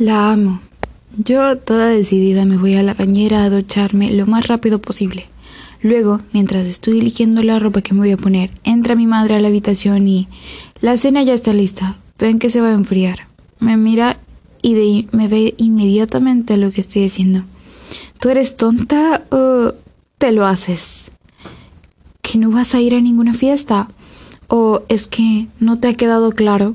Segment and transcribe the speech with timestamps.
[0.00, 0.60] La amo.
[1.18, 5.26] Yo, toda decidida, me voy a la bañera a ducharme lo más rápido posible.
[5.82, 9.40] Luego, mientras estoy eligiendo la ropa que me voy a poner, entra mi madre a
[9.40, 10.26] la habitación y
[10.80, 11.98] la cena ya está lista.
[12.18, 13.28] Ven que se va a enfriar.
[13.58, 14.18] Me mira
[14.62, 17.44] y me ve inmediatamente lo que estoy haciendo.
[18.20, 19.74] ¿Tú eres tonta o
[20.16, 21.10] te lo haces?
[22.22, 23.90] ¿Que no vas a ir a ninguna fiesta?
[24.48, 26.74] ¿O es que no te ha quedado claro?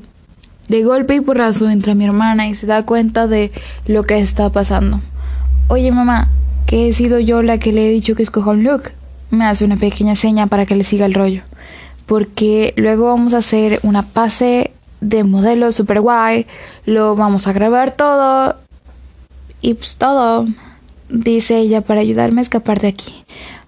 [0.67, 3.51] De golpe y porrazo entra mi hermana y se da cuenta de
[3.85, 4.99] lo que está pasando.
[5.67, 6.29] Oye mamá,
[6.65, 8.91] que he sido yo la que le he dicho que escoja un look.
[9.29, 11.43] Me hace una pequeña seña para que le siga el rollo.
[12.05, 16.47] Porque luego vamos a hacer una pase de modelo super guay.
[16.85, 18.55] Lo vamos a grabar todo.
[19.61, 20.47] Y pues todo.
[21.09, 23.23] Dice ella para ayudarme a escapar de aquí.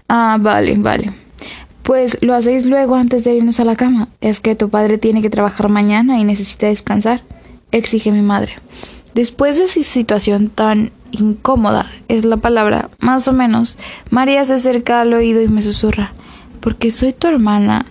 [0.10, 1.27] Ah, vale, vale.
[1.88, 4.10] Pues lo hacéis luego antes de irnos a la cama.
[4.20, 7.24] Es que tu padre tiene que trabajar mañana y necesita descansar.
[7.72, 8.52] Exige mi madre.
[9.14, 13.78] Después de esa situación tan incómoda, es la palabra, más o menos,
[14.10, 16.12] María se acerca al oído y me susurra,
[16.60, 17.86] porque soy tu hermana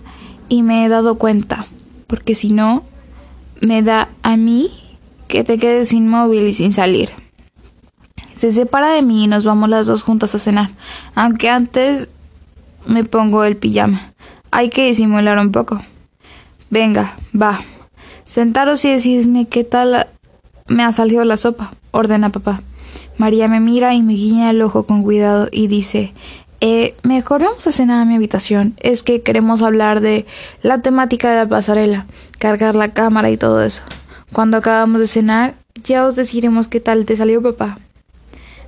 [0.47, 1.65] y me he dado cuenta,
[2.05, 2.83] porque si no,
[3.61, 4.69] me da a mí
[5.27, 7.09] que te quedes inmóvil y sin salir.
[8.33, 10.69] Se separa de mí y nos vamos las dos juntas a cenar,
[11.15, 12.11] aunque antes
[12.87, 14.13] me pongo el pijama.
[14.51, 15.79] Hay que disimular un poco.
[16.69, 17.61] Venga, va.
[18.25, 20.07] Sentaros y decidme qué tal
[20.67, 22.61] me ha salido la sopa, ordena papá.
[23.17, 26.13] María me mira y me guiña el ojo con cuidado y dice
[26.59, 28.73] eh, mejor vamos a cenar a mi habitación.
[28.77, 30.25] Es que queremos hablar de
[30.63, 32.07] la temática de la pasarela,
[32.39, 33.83] cargar la cámara y todo eso.
[34.33, 37.77] Cuando acabamos de cenar, ya os deciremos qué tal te salió papá.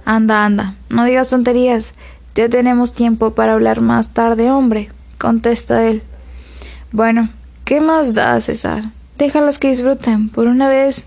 [0.05, 1.93] Anda, anda, no digas tonterías.
[2.35, 6.03] Ya tenemos tiempo para hablar más tarde, hombre, contesta él.
[6.91, 7.29] Bueno,
[7.65, 8.91] ¿qué más da, César?
[9.17, 10.29] Déjalas que disfruten.
[10.29, 11.05] Por una vez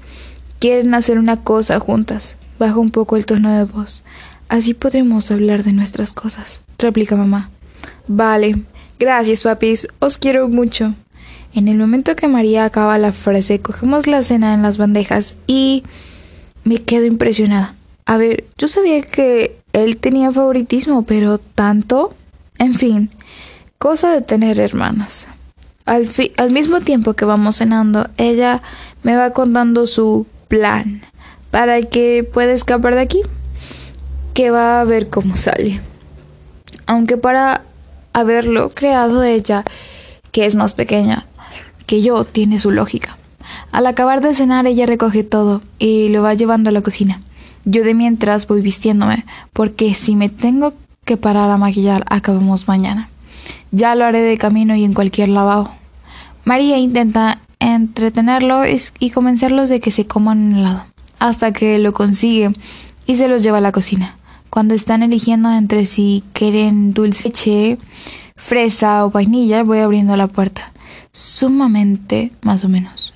[0.61, 2.37] quieren hacer una cosa juntas.
[2.59, 4.05] Baja un poco el tono de voz.
[4.49, 7.51] Así podremos hablar de nuestras cosas, replica mamá.
[8.07, 8.63] Vale.
[8.99, 9.89] Gracias, papis.
[9.99, 10.95] Os quiero mucho.
[11.55, 15.85] En el momento que María acaba la frase, cogemos la cena en las bandejas y
[16.65, 17.75] me quedo impresionada.
[18.07, 22.15] A ver, yo sabía que él tenía favoritismo, pero tanto.
[22.59, 23.11] En fin,
[23.79, 25.27] cosa de tener hermanas.
[25.85, 28.63] Al, al mismo tiempo que vamos cenando, ella
[29.03, 31.03] me va contando su plan
[31.51, 33.23] para que pueda escapar de aquí,
[34.35, 35.81] que va a ver cómo sale.
[36.87, 37.63] Aunque para
[38.13, 39.65] haberlo creado ella,
[40.31, 41.27] que es más pequeña
[41.87, 43.19] que yo, tiene su lógica.
[43.71, 47.21] Al acabar de cenar ella recoge todo y lo va llevando a la cocina.
[47.65, 50.75] Yo de mientras voy vistiéndome, porque si me tengo
[51.05, 53.09] que parar a maquillar, acabamos mañana.
[53.71, 55.71] Ya lo haré de camino y en cualquier lavabo.
[56.45, 58.63] María intenta entretenerlo
[58.99, 60.87] y convencerlos de que se coman un helado,
[61.19, 62.53] hasta que lo consigue
[63.07, 64.17] y se los lleva a la cocina.
[64.51, 67.79] Cuando están eligiendo entre si quieren dulce
[68.37, 70.73] fresa o vainilla, voy abriendo la puerta.
[71.13, 73.12] Sumamente, más o menos.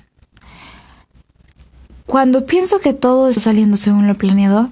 [2.07, 4.71] Cuando pienso que todo está saliendo según lo planeado,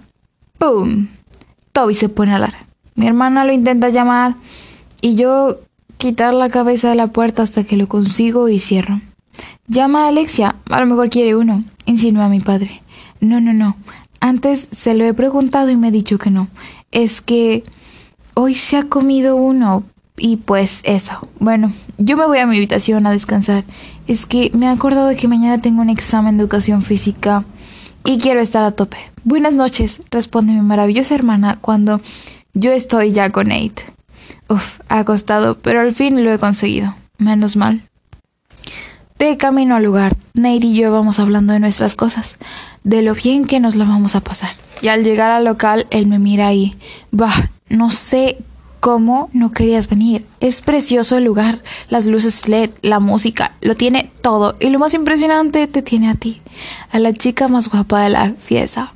[0.57, 1.07] ¡pum!
[1.73, 2.65] Toby se pone a hablar.
[2.95, 4.35] Mi hermana lo intenta llamar
[5.01, 5.59] y yo
[5.97, 9.01] quitar la cabeza de la puerta hasta que lo consigo y cierro.
[9.67, 12.81] Llama a Alexia, a lo mejor quiere uno, insinúa mi padre.
[13.19, 13.75] No, no, no.
[14.21, 16.47] Antes se lo he preguntado y me ha dicho que no.
[16.91, 17.65] Es que
[18.33, 19.83] hoy se ha comido uno
[20.17, 21.27] y pues eso.
[21.39, 23.63] Bueno, yo me voy a mi habitación a descansar.
[24.07, 27.43] Es que me he acordado de que mañana tengo un examen de educación física
[28.05, 28.97] y quiero estar a tope.
[29.23, 31.99] Buenas noches, responde mi maravillosa hermana cuando
[32.53, 33.83] yo estoy ya con Nate.
[34.47, 36.95] Uf, ha costado, pero al fin lo he conseguido.
[37.17, 37.89] Menos mal.
[39.17, 42.37] De camino al lugar, Nate y yo vamos hablando de nuestras cosas,
[42.83, 44.51] de lo bien que nos lo vamos a pasar.
[44.81, 46.75] Y al llegar al local, él me mira y,
[47.11, 48.37] bah, no sé
[48.85, 50.27] cómo no querías venir.
[50.39, 54.57] Es precioso el lugar, las luces LED, la música, lo tiene todo.
[54.59, 56.39] Y lo más impresionante, te tiene a ti,
[56.91, 58.93] a la chica más guapa de la fiesta.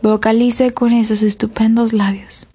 [0.00, 2.46] Vocalice con esos estupendos labios.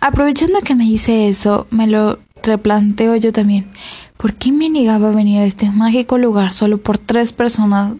[0.00, 3.70] Aprovechando que me hice eso, me lo replanteo yo también.
[4.16, 7.98] ¿Por qué me negaba a venir a este mágico lugar solo por tres personas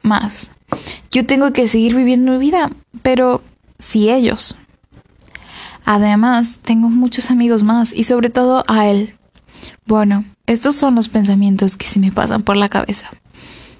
[0.00, 0.50] más?
[1.10, 2.70] Yo tengo que seguir viviendo mi vida,
[3.02, 3.42] pero
[3.78, 4.56] si ellos.
[5.86, 9.14] Además, tengo muchos amigos más y sobre todo a él.
[9.86, 13.08] Bueno, estos son los pensamientos que se me pasan por la cabeza.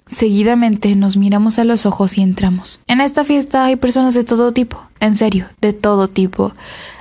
[0.06, 2.80] Seguidamente nos miramos a los ojos y entramos.
[2.86, 6.52] En esta fiesta hay personas de todo tipo, en serio, de todo tipo.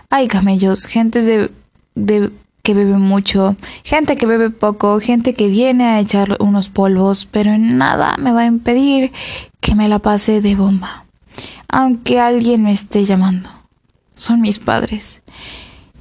[0.09, 1.25] Hay camellos, gentes
[1.93, 2.31] de,
[2.63, 7.55] que bebe mucho, gente que bebe poco, gente que viene a echar unos polvos, pero
[7.59, 9.11] nada me va a impedir
[9.61, 11.05] que me la pasé de bomba.
[11.67, 13.54] Aunque alguien me esté llamando.
[14.15, 15.21] Son mis padres.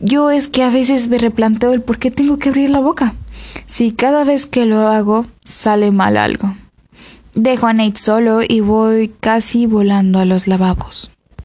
[0.01, 3.15] Yo es que a veces me replanteo el por qué tengo que abrir la boca.
[3.67, 6.57] Si cada vez que lo hago sale mal algo.
[7.35, 11.11] Dejo a Nate solo y voy casi volando a los lavabos.